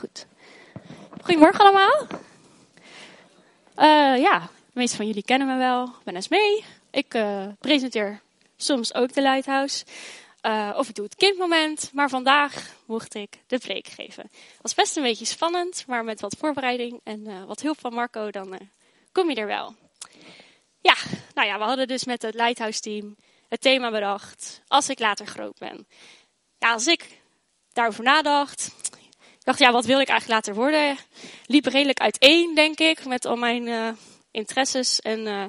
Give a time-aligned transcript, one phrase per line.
[0.00, 0.26] goed.
[1.22, 2.06] Goedemorgen allemaal.
[3.76, 5.84] Uh, ja, de meeste van jullie kennen me wel.
[5.84, 6.64] Ik ben Esmee.
[6.90, 8.20] Ik uh, presenteer
[8.56, 9.84] soms ook de Lighthouse.
[10.42, 11.90] Uh, of ik doe het kindmoment.
[11.92, 14.22] Maar vandaag mocht ik de preek geven.
[14.32, 18.30] Het was best een beetje spannend, maar met wat voorbereiding en wat hulp van Marco,
[18.30, 18.58] dan
[19.12, 19.74] kom je er wel.
[20.80, 20.94] Ja,
[21.34, 23.16] nou ja, we hadden dus met het Lighthouse team
[23.48, 24.62] het thema bedacht.
[24.66, 25.86] Als ik later groot ben.
[26.58, 27.20] Ja, als ik
[27.72, 28.70] daarover nadacht,
[29.50, 30.96] dacht, ja, wat wil ik eigenlijk later worden?
[31.46, 33.88] Liep redelijk uiteen, denk ik, met al mijn uh,
[34.30, 35.00] interesses.
[35.00, 35.44] En, uh,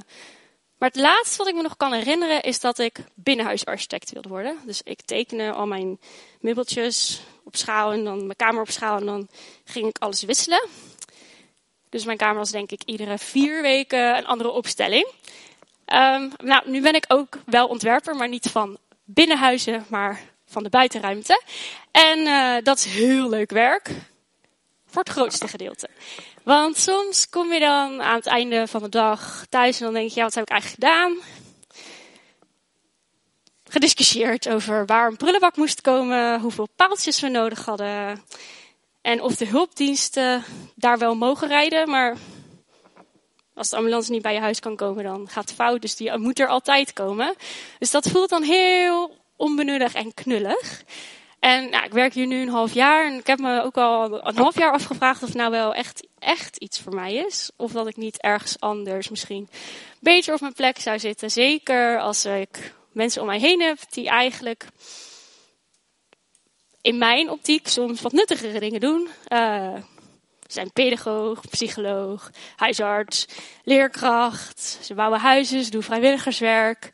[0.77, 4.57] maar het laatste wat ik me nog kan herinneren is dat ik binnenhuisarchitect wilde worden.
[4.65, 5.99] Dus ik tekende al mijn
[6.39, 9.27] meubeltjes op schaal en dan mijn kamer op schaal en dan
[9.63, 10.67] ging ik alles wisselen.
[11.89, 15.07] Dus mijn kamer was denk ik iedere vier weken een andere opstelling.
[15.93, 20.69] Um, nou, nu ben ik ook wel ontwerper, maar niet van binnenhuizen, maar van de
[20.69, 21.41] buitenruimte.
[21.91, 23.89] En uh, dat is heel leuk werk.
[24.85, 25.89] Voor het grootste gedeelte.
[26.43, 30.09] Want soms kom je dan aan het einde van de dag thuis en dan denk
[30.09, 31.17] je, ja, wat heb ik eigenlijk gedaan?
[33.63, 38.23] Gediscussieerd over waar een prullenbak moest komen, hoeveel paaltjes we nodig hadden.
[39.01, 40.43] En of de hulpdiensten
[40.75, 42.17] daar wel mogen rijden, maar
[43.53, 45.81] als de ambulance niet bij je huis kan komen, dan gaat het fout.
[45.81, 47.35] Dus die moet er altijd komen.
[47.79, 50.83] Dus dat voelt dan heel onbenullig en knullig.
[51.39, 54.27] En nou, ik werk hier nu een half jaar en ik heb me ook al
[54.27, 57.51] een half jaar afgevraagd of het nou wel echt, echt iets voor mij is.
[57.55, 59.49] Of dat ik niet ergens anders misschien
[59.99, 61.31] beter op mijn plek zou zitten.
[61.31, 64.65] Zeker als ik mensen om mij heen heb die eigenlijk
[66.81, 69.07] in mijn optiek soms wat nuttigere dingen doen.
[69.29, 69.75] Uh,
[70.47, 73.25] zijn pedagoog, psycholoog, huisarts,
[73.63, 74.77] leerkracht.
[74.81, 76.91] Ze bouwen huizen, ze doen vrijwilligerswerk.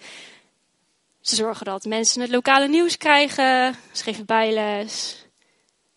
[1.28, 3.76] Ze zorgen dat mensen het lokale nieuws krijgen.
[3.92, 5.26] Ze geven bijles.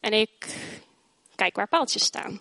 [0.01, 0.31] En ik
[1.35, 2.41] kijk waar paaltjes staan.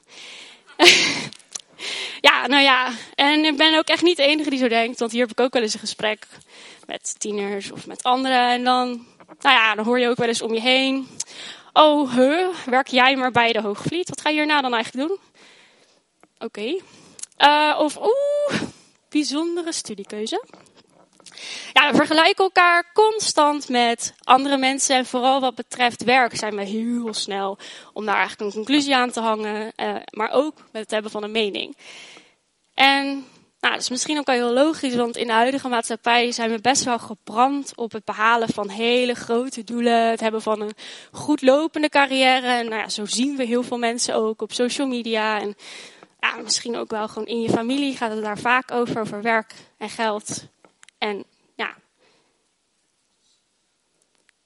[2.27, 2.91] ja, nou ja.
[3.15, 4.99] En ik ben ook echt niet de enige die zo denkt.
[4.99, 6.27] Want hier heb ik ook wel eens een gesprek
[6.85, 8.49] met tieners of met anderen.
[8.49, 8.87] En dan,
[9.41, 11.07] nou ja, dan hoor je ook wel eens om je heen.
[11.73, 14.09] Oh, huh, werk jij maar bij de Hoogvliet?
[14.09, 15.17] Wat ga je hierna dan eigenlijk doen?
[16.37, 16.79] Oké.
[17.37, 18.61] Uh, of, oeh,
[19.09, 20.43] bijzondere studiekeuze.
[21.73, 24.95] Ja, we vergelijken elkaar constant met andere mensen.
[24.95, 27.57] En vooral wat betreft werk zijn we heel snel
[27.93, 29.71] om daar eigenlijk een conclusie aan te hangen.
[29.75, 31.77] Uh, maar ook met het hebben van een mening.
[32.73, 33.25] En
[33.59, 36.61] nou, dat is misschien ook wel heel logisch, want in de huidige maatschappij zijn we
[36.61, 40.09] best wel gebrand op het behalen van hele grote doelen.
[40.09, 40.73] Het hebben van een
[41.11, 42.47] goed lopende carrière.
[42.47, 45.41] En nou ja, zo zien we heel veel mensen ook op social media.
[45.41, 45.55] En
[46.19, 49.53] ja, misschien ook wel gewoon in je familie gaat het daar vaak over, over werk
[49.77, 50.47] en geld.
[50.99, 51.23] En
[51.55, 51.75] ja,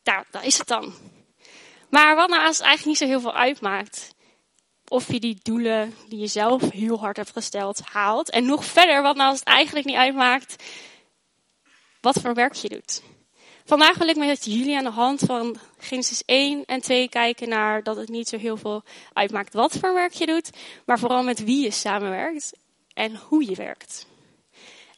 [0.03, 0.93] daar, daar is het dan.
[1.89, 4.15] Maar wat nou als het eigenlijk niet zo heel veel uitmaakt?
[4.87, 8.29] Of je die doelen die je zelf heel hard hebt gesteld haalt.
[8.29, 10.63] En nog verder, wat nou als het eigenlijk niet uitmaakt,
[12.01, 13.01] wat voor werk je doet.
[13.65, 17.83] Vandaag wil ik met jullie aan de hand van Genesis 1 en 2 kijken naar
[17.83, 18.83] dat het niet zo heel veel
[19.13, 20.49] uitmaakt wat voor werk je doet,
[20.85, 22.53] maar vooral met wie je samenwerkt
[22.93, 24.07] en hoe je werkt.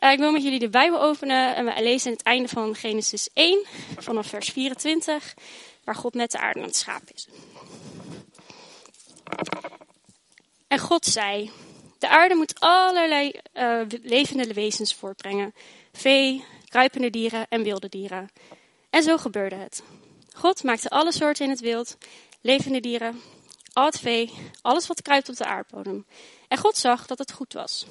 [0.05, 3.29] Uh, ik wil met jullie de Bijbel openen en we lezen het einde van Genesis
[3.33, 3.65] 1
[3.97, 5.33] vanaf vers 24,
[5.83, 7.27] waar God met de aarde aan het schapen is.
[10.67, 11.51] En God zei:
[11.99, 15.53] De aarde moet allerlei uh, levende wezens voortbrengen:
[15.93, 18.29] vee, kruipende dieren en wilde dieren.
[18.89, 19.83] En zo gebeurde het.
[20.33, 21.97] God maakte alle soorten in het wild,
[22.41, 23.21] levende dieren,
[23.73, 26.05] al het vee, alles wat kruipt op de aardbodem.
[26.47, 27.85] En God zag dat het goed was.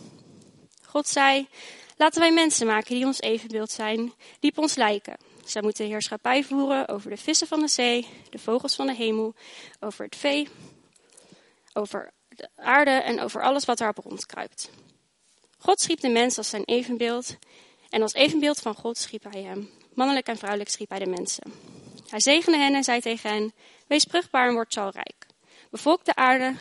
[0.82, 1.48] God zei:
[1.96, 5.16] Laten wij mensen maken die ons evenbeeld zijn, die op ons lijken.
[5.44, 9.34] Zij moeten heerschappij voeren over de vissen van de zee, de vogels van de hemel,
[9.80, 10.48] over het vee,
[11.72, 14.70] over de aarde en over alles wat daarop rondkruipt.
[15.58, 17.36] God schiep de mens als zijn evenbeeld
[17.88, 19.70] en als evenbeeld van God schiep hij hem.
[19.94, 21.52] Mannelijk en vrouwelijk schiep hij de mensen.
[22.08, 23.52] Hij zegende hen en zei tegen hen,
[23.86, 25.26] wees vruchtbaar en word talrijk.
[25.70, 26.54] Bevolk de aarde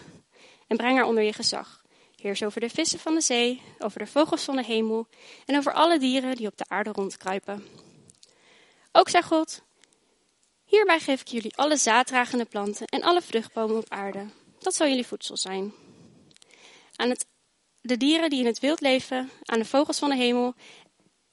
[0.68, 1.83] en breng haar onder je gezag.
[2.24, 5.08] Heers over de vissen van de zee, over de vogels van de hemel
[5.46, 7.68] en over alle dieren die op de aarde rondkruipen.
[8.92, 9.62] Ook zei God,
[10.66, 14.26] hierbij geef ik jullie alle zaaddragende planten en alle vruchtbomen op aarde.
[14.60, 15.74] Dat zal jullie voedsel zijn.
[16.96, 17.26] Aan het,
[17.82, 20.54] de dieren die in het wild leven, aan de vogels van de hemel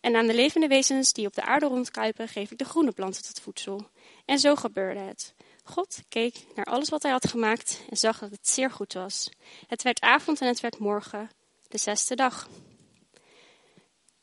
[0.00, 3.22] en aan de levende wezens die op de aarde rondkruipen, geef ik de groene planten
[3.22, 3.90] tot voedsel.
[4.25, 5.34] En zo gebeurde het.
[5.64, 9.30] God keek naar alles wat hij had gemaakt en zag dat het zeer goed was.
[9.66, 11.30] Het werd avond en het werd morgen,
[11.68, 12.48] de zesde dag.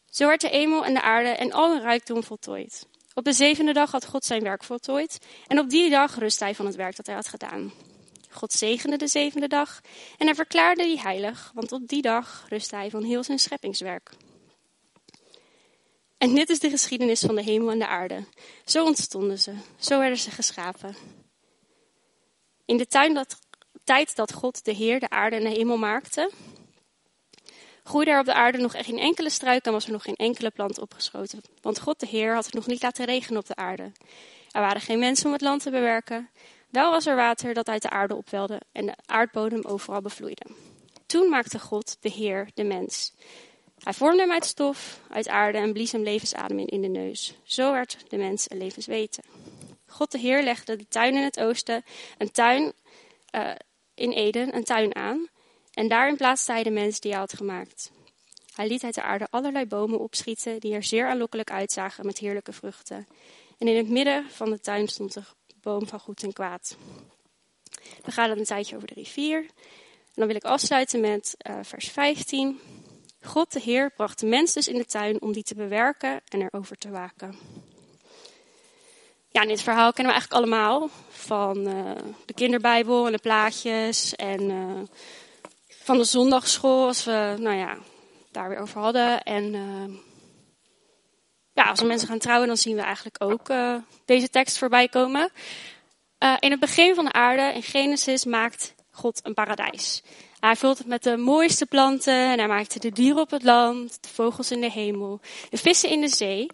[0.09, 2.87] Zo werd de hemel en de aarde en al hun rijkdom voltooid.
[3.13, 5.17] Op de zevende dag had God zijn werk voltooid
[5.47, 7.71] en op die dag rust hij van het werk dat hij had gedaan.
[8.29, 9.81] God zegende de zevende dag
[10.17, 14.11] en hij verklaarde die heilig, want op die dag rustte hij van heel zijn scheppingswerk.
[16.17, 18.23] En dit is de geschiedenis van de hemel en de aarde.
[18.65, 20.95] Zo ontstonden ze, zo werden ze geschapen.
[22.67, 23.39] In de tuin dat,
[23.83, 26.31] tijd dat God de Heer de aarde en de hemel maakte,
[27.83, 30.49] groeide er op de aarde nog geen enkele struik en was er nog geen enkele
[30.49, 31.41] plant opgeschoten.
[31.61, 33.91] Want God de Heer had het nog niet laten regenen op de aarde.
[34.51, 36.29] Er waren geen mensen om het land te bewerken.
[36.69, 40.45] Wel was er water dat uit de aarde opwelde en de aardbodem overal bevloeide.
[41.05, 43.13] Toen maakte God, de Heer, de mens.
[43.83, 47.35] Hij vormde hem uit stof, uit aarde en blies hem levensadem in in de neus.
[47.43, 49.23] Zo werd de mens een levensweten.
[49.97, 51.83] God de Heer legde de tuin in het oosten,
[52.17, 52.73] een tuin
[53.35, 53.51] uh,
[53.93, 55.27] in Eden, een tuin aan.
[55.73, 57.91] En daarin plaatste hij de mens die hij had gemaakt.
[58.53, 62.53] Hij liet uit de aarde allerlei bomen opschieten die er zeer aanlokkelijk uitzagen met heerlijke
[62.53, 63.07] vruchten.
[63.57, 65.23] En in het midden van de tuin stond de
[65.61, 66.77] boom van goed en kwaad.
[68.03, 69.39] We gaan dan een tijdje over de rivier.
[69.39, 72.59] En dan wil ik afsluiten met uh, vers 15.
[73.21, 76.41] God de Heer bracht de mens dus in de tuin om die te bewerken en
[76.41, 77.35] erover te waken.
[79.37, 80.89] Ja, dit verhaal kennen we eigenlijk allemaal.
[81.09, 81.91] Van uh,
[82.25, 84.79] de kinderbijbel en de plaatjes en uh,
[85.67, 87.77] van de zondagschool, als we nou ja,
[88.31, 89.23] daar weer over hadden.
[89.23, 89.97] En uh,
[91.53, 93.51] ja, als we mensen gaan trouwen, dan zien we eigenlijk ook
[94.05, 95.31] deze tekst voorbij komen.
[96.39, 100.03] in het begin van de aarde, in Genesis, maakt God een paradijs.
[100.39, 103.97] Hij vult het met de mooiste planten en hij maakte de dieren op het land,
[104.01, 105.19] de vogels in de hemel,
[105.49, 106.47] de vissen in de zee.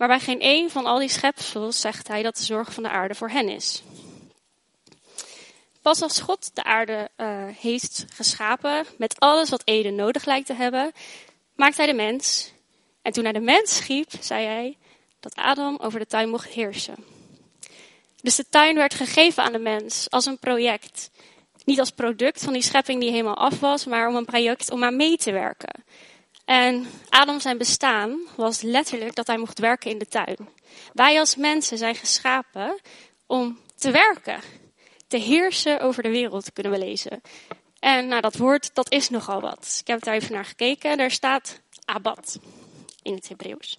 [0.00, 2.88] Maar bij geen één van al die schepsels zegt hij dat de zorg van de
[2.88, 3.82] aarde voor hen is.
[5.82, 10.54] Pas als God de aarde uh, heeft geschapen met alles wat Eden nodig lijkt te
[10.54, 10.92] hebben,
[11.54, 12.52] maakt hij de mens.
[13.02, 14.76] En toen hij de mens schiep, zei hij
[15.20, 17.04] dat Adam over de tuin mocht heersen.
[18.22, 21.10] Dus de tuin werd gegeven aan de mens als een project.
[21.64, 24.84] Niet als product van die schepping die helemaal af was, maar om een project om
[24.84, 25.84] aan mee te werken.
[26.50, 30.48] En Adam zijn bestaan was letterlijk dat hij mocht werken in de tuin.
[30.92, 32.78] Wij als mensen zijn geschapen
[33.26, 34.40] om te werken,
[35.06, 37.20] te heersen over de wereld, kunnen we lezen.
[37.78, 39.78] En nou, dat woord, dat is nogal wat.
[39.80, 40.96] Ik heb daar even naar gekeken.
[40.96, 42.38] Daar staat abad
[43.02, 43.76] in het Hebreeuws.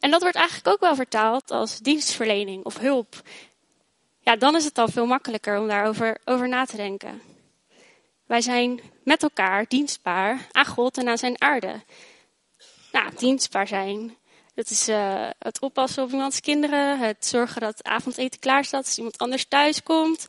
[0.00, 3.22] En dat wordt eigenlijk ook wel vertaald als dienstverlening of hulp
[4.20, 7.22] ja, dan is het al veel makkelijker om daarover over na te denken.
[8.30, 11.82] Wij zijn met elkaar dienstbaar aan God en aan zijn aarde.
[12.92, 14.16] Nou, dienstbaar zijn.
[14.54, 18.96] Dat is uh, het oppassen op iemands kinderen, het zorgen dat avondeten klaar staat als
[18.96, 20.26] iemand anders thuis komt,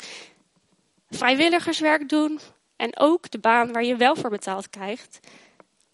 [1.09, 2.39] vrijwilligerswerk doen
[2.75, 5.19] en ook de baan waar je wel voor betaald krijgt.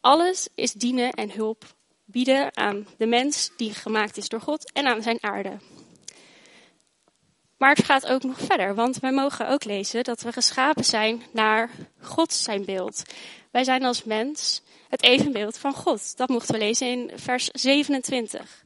[0.02, 1.64] Alles is dienen en hulp
[2.06, 5.58] bieden aan de mens die gemaakt is door God en aan zijn aarde.
[7.58, 11.24] Maar het gaat ook nog verder, want wij mogen ook lezen dat we geschapen zijn
[11.32, 11.70] naar
[12.02, 13.04] God zijn beeld.
[13.52, 16.18] Wij zijn als mens het evenbeeld van God.
[16.18, 18.66] Dat mochten we lezen in vers 27.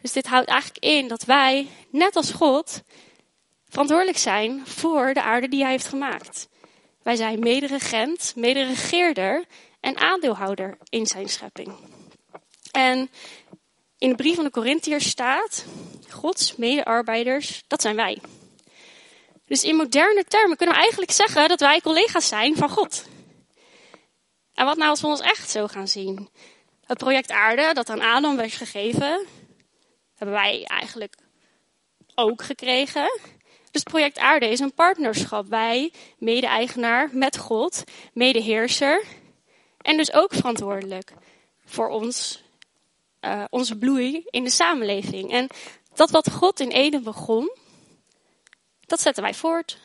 [0.00, 2.82] Dus dit houdt eigenlijk in dat wij, net als God,
[3.68, 6.48] verantwoordelijk zijn voor de aarde die hij heeft gemaakt.
[7.02, 9.44] Wij zijn mederegent, mederegeerder
[9.80, 11.74] en aandeelhouder in zijn schepping.
[12.70, 13.10] En
[14.02, 15.64] in de brief van de Corinthiërs staat,
[16.10, 18.18] Gods medearbeiders, dat zijn wij.
[19.46, 23.04] Dus in moderne termen kunnen we eigenlijk zeggen dat wij collega's zijn van God.
[24.54, 26.28] En wat nou als we ons echt zo gaan zien?
[26.84, 29.26] Het project Aarde, dat aan Adam werd gegeven,
[30.14, 31.16] hebben wij eigenlijk
[32.14, 33.20] ook gekregen.
[33.70, 35.46] Dus project Aarde is een partnerschap.
[35.48, 39.04] Wij, mede-eigenaar met God, medeheerser.
[39.78, 41.12] En dus ook verantwoordelijk
[41.64, 42.42] voor ons
[43.24, 45.30] uh, onze bloei in de samenleving.
[45.30, 45.48] En
[45.94, 47.56] dat wat God in Eden begon,
[48.80, 49.78] dat zetten wij voort.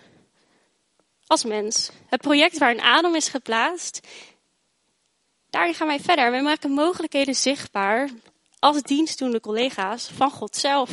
[1.27, 1.89] Als mens.
[2.07, 4.07] Het project waarin Adam is geplaatst,
[5.49, 6.31] daarin gaan wij verder.
[6.31, 8.09] Wij maken mogelijkheden zichtbaar
[8.59, 10.91] als dienstdoende collega's van God zelf.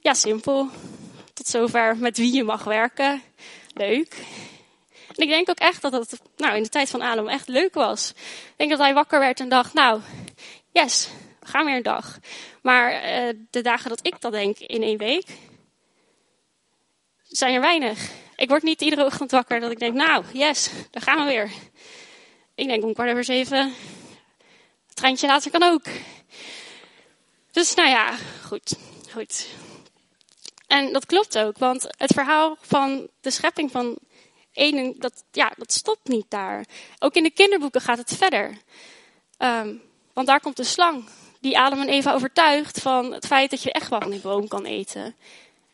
[0.00, 0.68] Ja, simpel.
[1.32, 3.22] Tot zover met wie je mag werken.
[3.74, 4.26] Leuk.
[5.08, 7.74] En ik denk ook echt dat het nou, in de tijd van Adam echt leuk
[7.74, 8.10] was.
[8.10, 10.00] Ik denk dat hij wakker werd en dacht, nou,
[10.72, 11.08] yes,
[11.40, 12.18] we gaan weer een dag.
[12.62, 15.26] Maar uh, de dagen dat ik dat denk in één week,
[17.22, 18.10] zijn er weinig.
[18.36, 21.50] Ik word niet iedere ochtend wakker dat ik denk, nou, yes, daar gaan we weer.
[22.54, 23.74] Ik denk om kwart over zeven,
[24.86, 25.84] het treintje later kan ook.
[27.50, 28.74] Dus nou ja, goed,
[29.12, 29.46] goed.
[30.66, 33.98] En dat klopt ook, want het verhaal van de schepping van
[34.54, 36.64] Eden, dat, ja, dat stopt niet daar.
[36.98, 38.58] Ook in de kinderboeken gaat het verder.
[39.38, 39.82] Um,
[40.12, 41.04] want daar komt de slang,
[41.40, 44.48] die Adam en Eva overtuigt van het feit dat je echt wel van die boom
[44.48, 45.14] kan eten.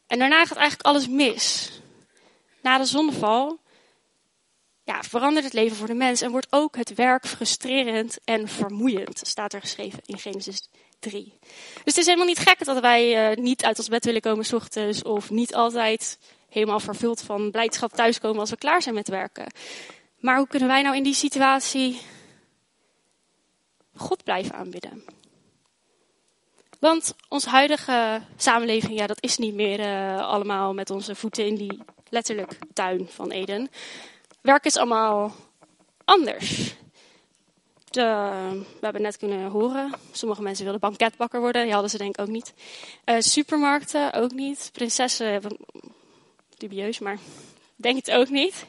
[0.07, 1.71] En daarna gaat eigenlijk alles mis.
[2.63, 3.59] na de zonneval
[4.85, 9.21] ja, verandert het leven voor de mens en wordt ook het werk frustrerend en vermoeiend,
[9.23, 10.69] staat er geschreven in Genesis
[10.99, 11.39] 3.
[11.41, 14.45] Dus het is helemaal niet gek dat wij uh, niet uit ons bed willen komen
[14.45, 16.19] s ochtends of niet altijd
[16.51, 19.53] helemaal vervuld van blijdschap thuiskomen als we klaar zijn met werken.
[20.19, 22.01] Maar hoe kunnen wij nou in die situatie
[23.95, 25.05] God blijven aanbidden?
[26.81, 31.55] Want onze huidige samenleving, ja, dat is niet meer uh, allemaal met onze voeten in
[31.55, 31.79] die
[32.09, 33.69] letterlijk tuin van Eden.
[34.41, 35.33] Werk is allemaal
[36.05, 36.75] anders.
[37.91, 38.03] De,
[38.55, 42.21] we hebben net kunnen horen, sommige mensen wilden banketbakker worden, die hadden ze denk ik
[42.21, 42.55] ook niet.
[43.05, 44.71] Uh, supermarkten ook niet.
[44.73, 45.43] Prinsessen,
[46.61, 47.19] dubieus, maar
[47.77, 48.67] denk het ook niet.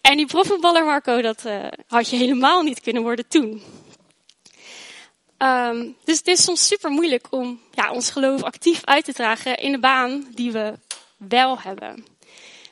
[0.00, 3.62] En die profvoetballer Marco, dat uh, had je helemaal niet kunnen worden toen.
[5.38, 9.56] Um, dus het is soms super moeilijk om ja, ons geloof actief uit te dragen
[9.56, 10.72] in de baan die we
[11.16, 12.04] wel hebben.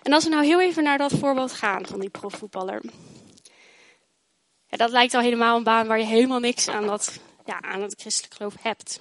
[0.02, 2.82] En als we nou heel even naar dat voorbeeld gaan van die profvoetballer.
[4.66, 7.82] Ja, dat lijkt al helemaal een baan waar je helemaal niks aan, dat, ja, aan
[7.82, 9.00] het christelijk geloof hebt.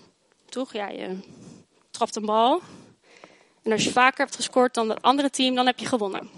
[0.50, 0.74] Toch?
[0.74, 1.18] Ja, je
[1.92, 2.62] trapt een bal.
[3.64, 6.30] En als je vaker hebt gescoord dan het andere team, dan heb je gewonnen.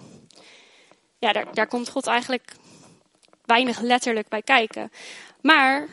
[1.19, 2.55] Ja, daar, daar komt God eigenlijk
[3.45, 4.91] weinig letterlijk bij kijken.
[5.41, 5.87] Maar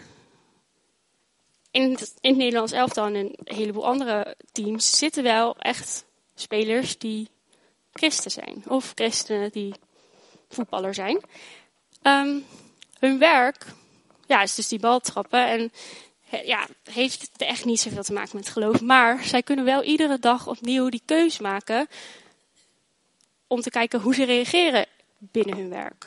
[1.70, 6.04] in het, in Nederlands elftal en een heleboel andere teams zitten wel echt
[6.35, 7.28] spelers die
[7.92, 8.62] christen zijn.
[8.66, 9.75] Of christenen die
[10.49, 11.20] voetballer zijn.
[12.02, 12.47] Um,
[12.99, 13.66] hun werk
[14.28, 15.49] ja, is dus die bal trappen.
[15.49, 15.73] En
[16.30, 18.80] ja, heeft echt niet zoveel te maken met geloof.
[18.80, 21.88] Maar zij kunnen wel iedere dag opnieuw die keus maken.
[23.47, 24.87] Om te kijken hoe ze reageren
[25.18, 26.06] binnen hun werk.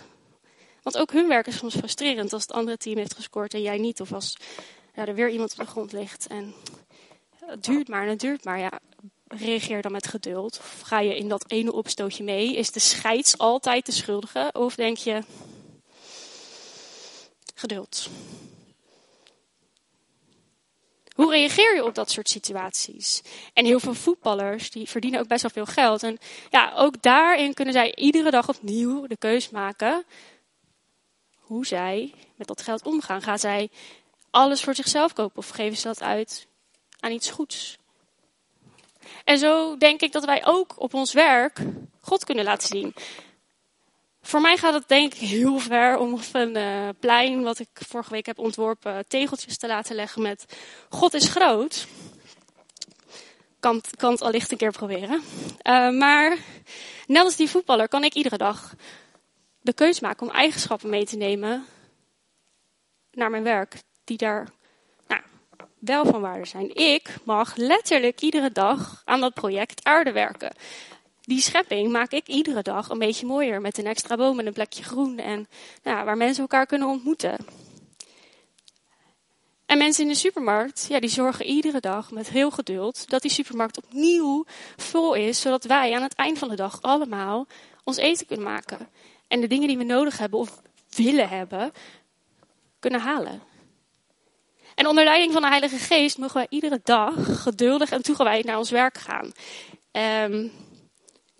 [0.84, 3.78] Want ook hun werk is soms frustrerend als het andere team heeft gescoord en jij
[3.78, 4.01] niet.
[4.01, 4.38] Of als
[4.96, 6.28] ja, er weer iemand op de grond ligt.
[6.28, 6.54] En
[7.46, 8.60] het duurt maar en het duurt maar.
[8.60, 8.80] Ja,
[9.28, 10.58] reageer dan met geduld.
[10.60, 12.56] Of ga je in dat ene opstootje mee?
[12.56, 14.50] Is de scheids altijd de schuldige?
[14.54, 15.24] Of denk je,
[17.56, 18.10] geduld.
[21.15, 23.22] Hoe reageer je op dat soort situaties?
[23.53, 26.03] En heel veel voetballers die verdienen ook best wel veel geld.
[26.03, 26.18] En
[26.50, 30.06] ja, ook daarin kunnen zij iedere dag opnieuw de keus maken
[31.51, 33.22] hoe zij met dat geld omgaan.
[33.22, 33.70] Gaan zij
[34.30, 36.48] alles voor zichzelf kopen of geven ze dat uit
[37.00, 37.77] aan iets goeds?
[39.24, 41.60] En zo denk ik dat wij ook op ons werk
[42.01, 42.94] God kunnen laten zien.
[44.22, 47.70] Voor mij gaat het denk ik heel ver om op een uh, plein, wat ik
[47.74, 50.58] vorige week heb ontworpen, tegeltjes te laten leggen met
[50.90, 51.88] God is groot.
[53.60, 55.22] Kan, kan het allicht een keer proberen.
[55.63, 56.38] Uh, maar
[57.08, 58.75] net als die voetballer kan ik iedere dag
[59.62, 61.66] de keus maken om eigenschappen mee te nemen
[63.12, 64.50] naar mijn werk, die daar
[65.08, 65.22] nou,
[65.80, 66.75] wel van waarde zijn.
[66.75, 70.51] Ik mag letterlijk iedere dag aan dat project aarde werken
[71.32, 73.62] die schepping maak ik iedere dag een beetje mooier.
[73.62, 75.18] Met een extra boom en een plekje groen.
[75.18, 75.48] En
[75.84, 77.38] nou, waar mensen elkaar kunnen ontmoeten.
[79.66, 83.32] En mensen in de supermarkt, ja, die zorgen iedere dag met heel geduld dat die
[83.32, 84.46] supermarkt opnieuw
[84.76, 85.42] vol is.
[85.42, 87.48] Zodat wij aan het eind van de dag allemaal
[87.84, 88.90] ons eten kunnen maken.
[89.28, 91.72] En de dingen die we nodig hebben of willen hebben,
[92.80, 93.42] kunnen halen.
[94.76, 98.58] En onder leiding van de Heilige Geest mogen wij iedere dag geduldig en toegewijd naar
[98.58, 99.32] ons werk gaan.
[100.32, 100.52] Um,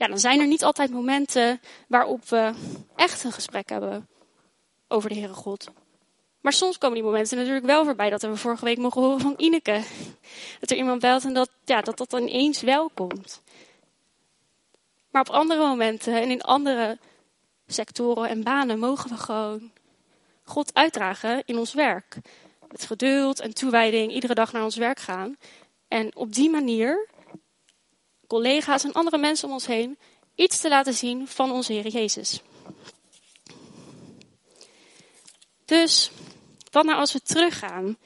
[0.02, 2.54] ja, dan zijn er niet altijd momenten waarop we
[2.96, 4.08] echt een gesprek hebben
[4.88, 5.68] over de Heere God.
[6.40, 8.10] Maar soms komen die momenten natuurlijk wel voorbij.
[8.10, 9.82] Dat we vorige week mogen horen van Ineke.
[10.60, 13.42] Dat er iemand belt en dat ja, dat, dat ineens wel komt.
[15.12, 16.98] Maar op andere momenten en in andere
[17.68, 19.72] sectoren en banen mogen we gewoon
[20.44, 22.18] God uitdragen in ons werk.
[22.72, 25.38] Met geduld en toewijding iedere dag naar ons werk gaan.
[25.88, 27.10] En op die manier
[28.32, 29.98] collega's en andere mensen om ons heen
[30.36, 32.42] iets te laten zien van onze Heer Jezus.
[35.66, 36.12] Dus,
[36.72, 37.98] wat nou als we teruggaan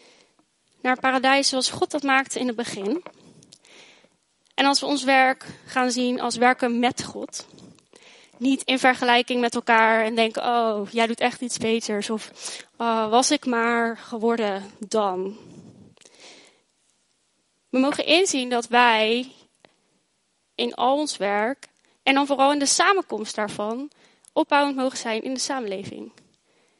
[0.81, 3.03] naar paradijs zoals God dat maakte in het begin?
[4.53, 7.45] En als we ons werk gaan zien als werken met God.
[8.37, 12.09] Niet in vergelijking met elkaar en denken, oh, jij doet echt iets beters.
[12.09, 12.31] Of
[12.77, 15.37] oh, was ik maar geworden dan.
[17.69, 19.31] We mogen inzien dat wij
[20.55, 21.67] in al ons werk
[22.03, 23.91] en dan vooral in de samenkomst daarvan
[24.33, 26.11] opbouwend mogen zijn in de samenleving.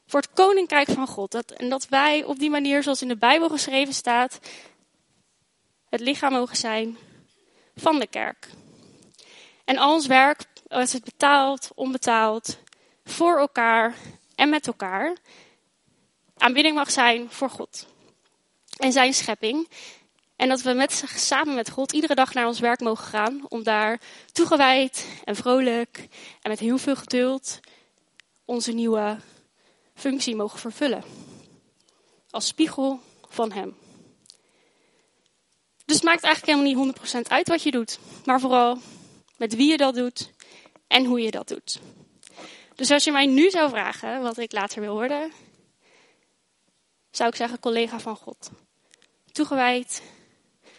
[0.07, 1.31] Voor het koninkrijk van God.
[1.31, 4.39] Dat, en dat wij op die manier, zoals in de Bijbel geschreven staat,
[5.89, 6.97] het lichaam mogen zijn
[7.75, 8.49] van de kerk.
[9.65, 12.57] En al ons werk, als het betaald, onbetaald,
[13.05, 13.95] voor elkaar
[14.35, 15.17] en met elkaar,
[16.37, 17.87] aanbidding mag zijn voor God
[18.77, 19.67] en zijn schepping.
[20.35, 23.63] En dat we met, samen met God iedere dag naar ons werk mogen gaan om
[23.63, 23.99] daar
[24.31, 26.07] toegewijd en vrolijk
[26.41, 27.59] en met heel veel geduld
[28.45, 29.17] onze nieuwe
[29.95, 31.03] functie mogen vervullen.
[32.29, 32.99] Als spiegel
[33.29, 33.75] van Hem.
[35.85, 38.77] Dus het maakt eigenlijk helemaal niet 100% uit wat je doet, maar vooral
[39.37, 40.31] met wie je dat doet
[40.87, 41.79] en hoe je dat doet.
[42.75, 45.31] Dus als je mij nu zou vragen wat ik later wil worden,
[47.11, 48.49] zou ik zeggen collega van God.
[49.31, 50.01] Toegewijd,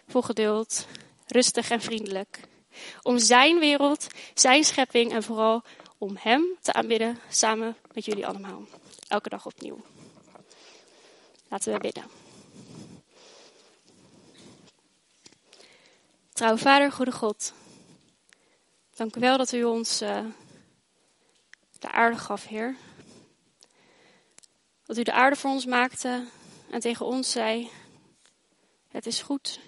[0.06, 0.86] vol geduld,
[1.26, 2.40] rustig en vriendelijk.
[3.02, 5.62] Om zijn wereld, zijn schepping en vooral
[5.98, 8.62] om Hem te aanbidden samen met jullie allemaal.
[9.08, 9.80] Elke dag opnieuw.
[11.48, 12.04] Laten we bidden.
[16.32, 17.52] Trouw Vader, Goede God.
[18.94, 20.25] Dank u wel dat u ons uh,
[21.78, 22.76] de aarde gaf, Heer.
[24.84, 26.25] Dat u de aarde voor ons maakte
[26.70, 27.70] en tegen ons zei:
[28.88, 29.60] Het is goed.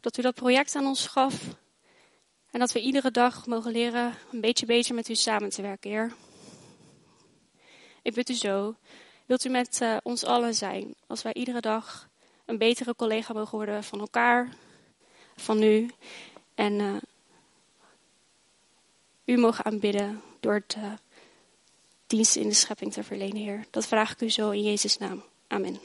[0.00, 1.34] Dat u dat project aan ons gaf
[2.50, 5.90] en dat we iedere dag mogen leren een beetje beter met u samen te werken,
[5.90, 6.14] Heer.
[8.02, 8.74] Ik bid u zo,
[9.26, 12.08] wilt u met uh, ons allen zijn, als wij iedere dag
[12.44, 14.56] een betere collega mogen worden van elkaar,
[15.36, 15.90] van u.
[16.54, 16.96] En uh,
[19.24, 20.92] u mogen aanbidden door het uh,
[22.06, 23.64] dienst in de schepping te verlenen, Heer.
[23.70, 25.22] Dat vraag ik u zo in Jezus' naam.
[25.46, 25.80] Amen.